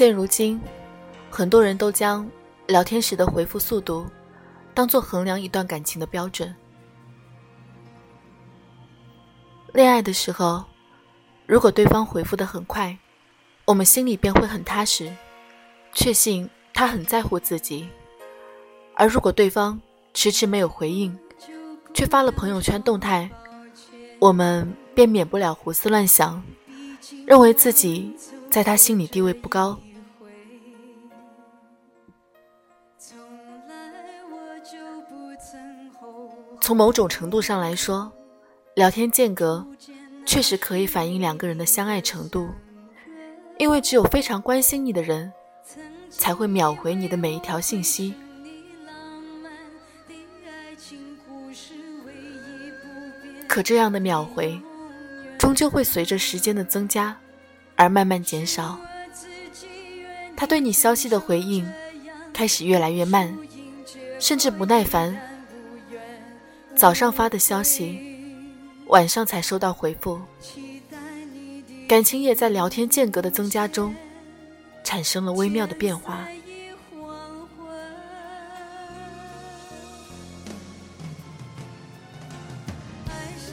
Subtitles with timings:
[0.00, 0.58] 现如今，
[1.30, 2.26] 很多人都将
[2.66, 4.06] 聊天时的回复速度
[4.72, 6.56] 当做衡量一段感情的标准。
[9.74, 10.64] 恋爱的时候，
[11.44, 12.96] 如果对方回复的很快，
[13.66, 15.14] 我们心里便会很踏实，
[15.92, 17.86] 确信他很在乎自己；
[18.94, 19.78] 而如果对方
[20.14, 21.14] 迟迟没有回应，
[21.92, 23.30] 却发了朋友圈动态，
[24.18, 26.42] 我们便免不了胡思乱想，
[27.26, 28.16] 认为自己
[28.50, 29.78] 在他心里地位不高。
[36.60, 38.12] 从某种程度上来说，
[38.74, 39.66] 聊天间隔
[40.24, 42.48] 确实可以反映两个人的相爱程度，
[43.58, 45.32] 因为只有非常关心你的人，
[46.10, 48.14] 才会秒回你的每一条信息。
[53.48, 54.60] 可这样的秒回，
[55.38, 57.16] 终究会随着时间的增加
[57.74, 58.78] 而慢慢减少。
[60.36, 61.68] 他对你消息的回应
[62.32, 63.36] 开始越来越慢，
[64.20, 65.29] 甚至不耐烦。
[66.80, 68.00] 早上发的消息。
[68.86, 70.18] 晚上才收到回复，
[71.86, 73.94] 感情也在聊天间隔的增加中
[74.82, 76.26] 产生了微妙的变化。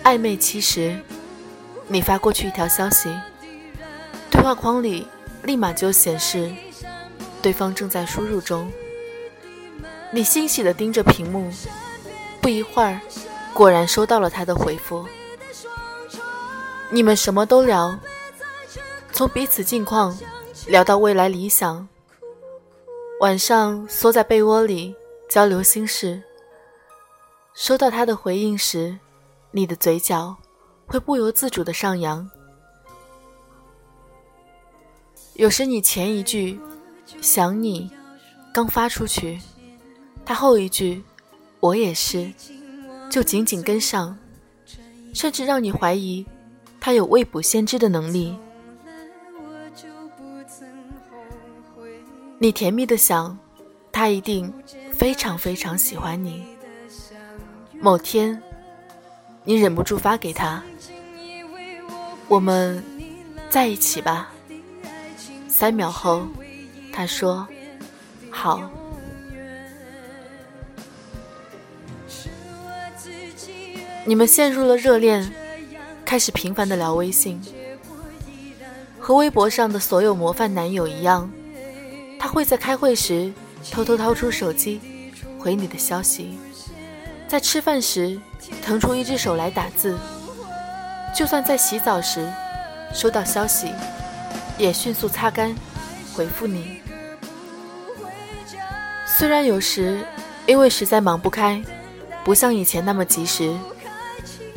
[0.06, 0.97] 暧昧期时，
[1.89, 3.14] 你发过去一条消息，
[4.31, 5.06] 对话框里
[5.44, 6.50] 立马就显示
[7.41, 8.72] 对方正在输入中。
[10.14, 11.52] 你欣喜地盯着屏幕，
[12.48, 13.02] 不一会儿，
[13.53, 15.06] 果然收到了他的回复。
[16.90, 18.00] 你们什么都聊，
[19.12, 20.17] 从彼此近况
[20.66, 21.86] 聊到未来理想。
[23.20, 24.95] 晚上缩在被窝里
[25.28, 26.23] 交流心事。
[27.53, 28.97] 收到他的回应时，
[29.52, 30.34] 你的嘴角
[30.86, 32.25] 会不由自主的上扬。
[35.34, 36.57] 有时你前一句
[37.22, 37.91] “想你”
[38.56, 39.38] 刚发出去，
[40.25, 41.03] 他后一句
[41.67, 42.31] “我也是”
[43.11, 44.17] 就紧紧跟上，
[45.13, 46.25] 甚至让你怀疑。
[46.79, 48.38] 他有未卜先知的能力。
[52.39, 53.38] 你甜蜜的想，
[53.91, 54.53] 他一定
[54.94, 56.45] 非常非常喜欢你。
[57.81, 58.41] 某天，
[59.44, 60.63] 你忍不住发给他
[62.29, 62.81] ：“我们
[63.50, 64.31] 在一起吧。”
[65.50, 66.25] 三秒后，
[66.94, 67.45] 他说
[68.31, 68.69] ：“好。”
[74.07, 75.29] 你们陷入了热恋。
[76.06, 77.41] 开始频繁的聊微信，
[78.97, 81.29] 和微博上的所有模范男友一样，
[82.18, 83.34] 他会在开会时
[83.69, 84.79] 偷偷掏出手机
[85.38, 86.40] 回你的消息，
[87.28, 88.18] 在吃饭时
[88.63, 89.97] 腾出一只手来打字，
[91.13, 92.31] 就算在洗澡时
[92.94, 93.74] 收到消息，
[94.57, 95.53] 也迅速擦干
[96.16, 96.79] 回复你。
[99.06, 100.00] 虽然有时
[100.45, 101.62] 因为实在忙不开，
[102.24, 103.53] 不像以前那么及时，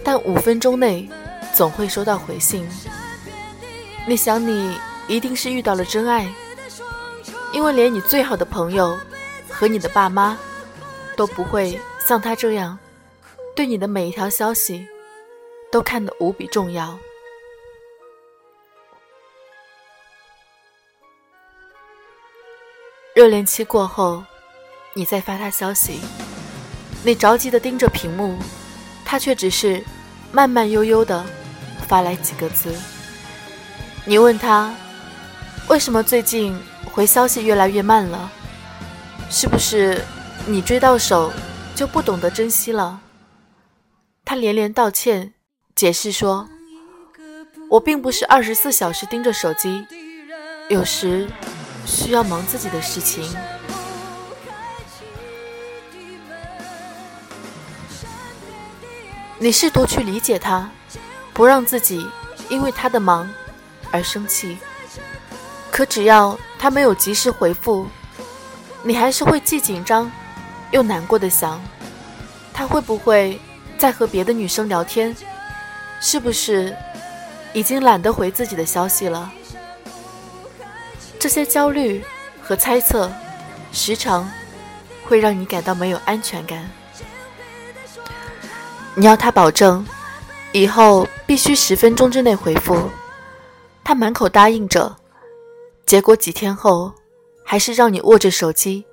[0.05, 1.09] 但五分钟内。
[1.53, 2.65] 总会收到回信。
[4.07, 4.79] 你想，你
[5.09, 6.33] 一定是遇到了真爱，
[7.53, 8.97] 因为连你最好的朋友
[9.49, 10.39] 和你的爸妈
[11.17, 12.79] 都不会像他这样，
[13.55, 14.87] 对你的每一条消息
[15.73, 16.97] 都看得无比重要。
[23.13, 24.23] 热恋期过后，
[24.95, 26.01] 你再发他消息，
[27.05, 28.39] 你着急的盯着屏幕，
[29.11, 29.85] 他却只是
[30.31, 31.27] 慢慢悠悠的。
[31.89, 32.73] 发来几个字，
[34.05, 34.73] 你问他
[35.67, 36.57] 为什么最近
[36.93, 38.31] 回消息越来越慢了？
[39.29, 40.01] 是不是
[40.47, 41.33] 你追到手
[41.75, 43.01] 就不懂得珍惜了？
[44.25, 45.35] 他连连道歉，
[45.75, 46.49] 解释说
[47.69, 49.85] ：“我并不是二十四小时盯着手机，
[50.69, 51.29] 有时
[51.85, 53.29] 需要忙自己的事情。”
[59.41, 60.71] 你试图去理解他。
[61.33, 62.07] 不让自己
[62.51, 63.27] 因为他的忙
[63.91, 64.59] 而生气，
[65.71, 67.87] 可只要他没有及时回复，
[68.83, 70.11] 你还是会既紧张
[70.71, 71.59] 又难过的想，
[72.53, 73.41] 他会不会
[73.79, 75.17] 在和别的女生聊天？
[75.99, 76.77] 是不是
[77.55, 79.33] 已经懒得回自己的消息了？
[81.19, 82.05] 这些焦虑
[82.43, 83.11] 和猜测，
[83.73, 84.31] 时常
[85.05, 86.69] 会让你感到没有安全感。
[89.01, 89.87] 你要他保证。
[90.53, 92.91] 以后必须十分钟之内回复。
[93.83, 94.95] 他满口答应着，
[95.87, 96.93] 结果几天后，
[97.43, 98.85] 还是让你握着手机，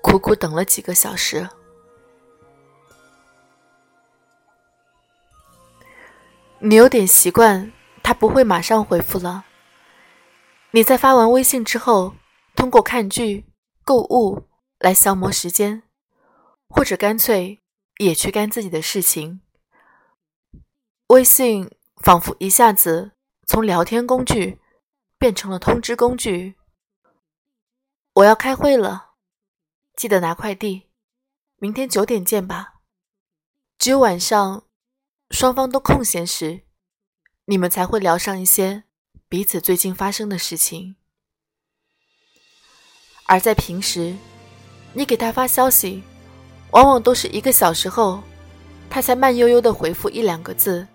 [0.00, 1.48] 苦苦等了几个小时。
[6.60, 7.72] 你有点习惯
[8.02, 9.44] 他不会马上回复了。
[10.70, 12.14] 你在发完微信之后，
[12.54, 13.46] 通过看剧、
[13.82, 14.46] 购物
[14.78, 15.82] 来消磨时间，
[16.68, 17.58] 或者干脆
[17.96, 19.40] 也去干自己的事情。
[21.08, 23.12] 微信仿佛一下子
[23.46, 24.60] 从聊天工具
[25.16, 26.56] 变成了通知工具。
[28.12, 29.12] 我要开会了，
[29.96, 30.88] 记得拿快递，
[31.56, 32.74] 明天九点见吧。
[33.78, 34.64] 只有晚上
[35.30, 36.64] 双方都空闲时，
[37.46, 38.84] 你们才会聊上一些
[39.30, 40.96] 彼此最近发生的事情。
[43.24, 44.14] 而在平时，
[44.92, 46.02] 你给他发消息，
[46.72, 48.22] 往往都是一个小时后，
[48.90, 50.86] 他才慢悠悠的回复一两个字。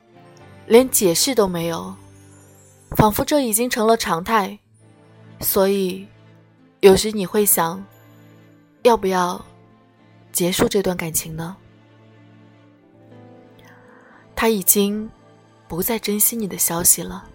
[0.65, 1.95] 连解释都没有，
[2.91, 4.57] 仿佛这已经成了常态。
[5.39, 6.07] 所以，
[6.79, 7.83] 有时你会想，
[8.83, 9.43] 要不要
[10.31, 11.57] 结束这段感情呢？
[14.35, 15.09] 他已经
[15.67, 17.27] 不再珍惜你的消息了。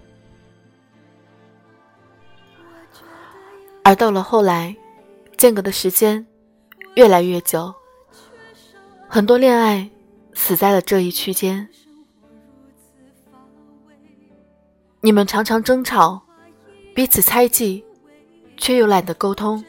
[3.83, 4.77] 而到了后来，
[5.37, 6.27] 间隔的时间
[6.95, 7.75] 越来越久，
[9.09, 9.91] 很多恋爱
[10.35, 11.69] 死在了这一区间。
[15.01, 16.21] 你们常常争吵，
[16.93, 17.85] 彼此猜忌，
[18.57, 19.65] 却又懒得沟通。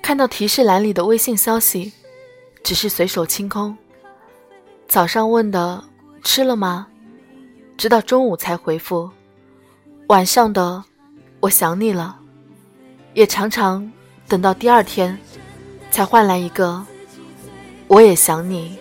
[0.00, 1.92] 看到提示栏里的微信消息，
[2.64, 3.76] 只是随手清空。
[4.88, 5.84] 早上问的
[6.22, 6.86] 吃了吗？
[7.76, 9.10] 直到中午才回复。
[10.08, 10.82] 晚上的
[11.40, 12.18] 我想你了，
[13.12, 13.92] 也常常
[14.26, 15.16] 等到第二天，
[15.90, 16.84] 才换来一个
[17.86, 18.78] 我也想你。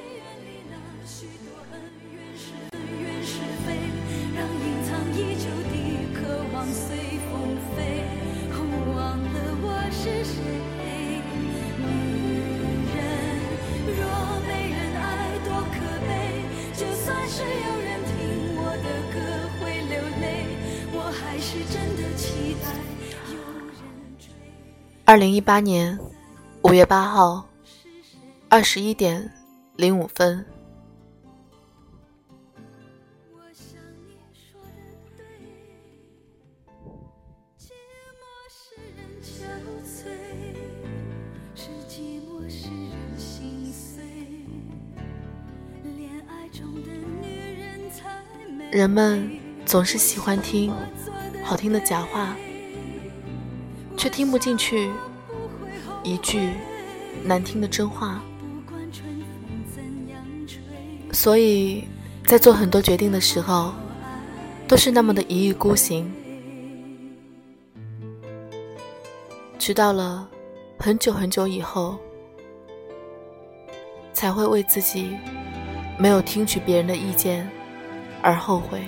[17.06, 19.20] 算是有人听我的歌
[19.60, 20.46] 会流泪
[20.94, 22.70] 我还是真的期待
[23.32, 24.30] 有人追
[25.06, 25.98] 二零一八年
[26.64, 27.48] 五月八号
[28.50, 29.32] 二十一点
[29.76, 30.46] 零五分。
[48.72, 49.30] 人们
[49.66, 50.74] 总是喜欢听
[51.44, 52.36] 好听的假话。
[53.98, 54.90] 却听不进去
[56.04, 56.52] 一句
[57.22, 58.22] 难听的真话，
[61.12, 61.84] 所以
[62.26, 63.74] 在做很多决定的时候，
[64.70, 66.10] 都是那么的一意孤行，
[69.58, 70.26] 直到了
[70.78, 71.98] 很久很久以后，
[74.14, 75.18] 才会为自己
[75.98, 77.46] 没有听取别人的意见
[78.22, 78.88] 而后悔。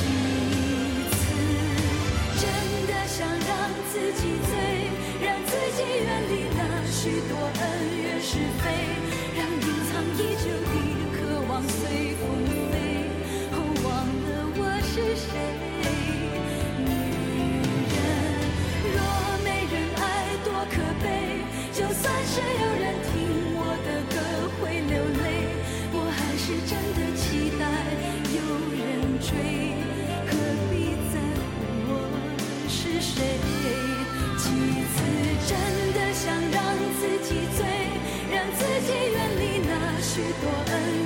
[0.00, 0.06] 几
[1.10, 1.24] 次
[2.40, 2.46] 真
[2.86, 3.50] 的想让
[3.92, 4.50] 自己醉
[5.20, 8.99] 让自己远离那许多恩怨是非。
[40.40, 40.99] 多恩